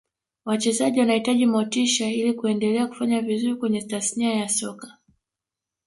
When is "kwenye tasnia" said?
3.55-4.35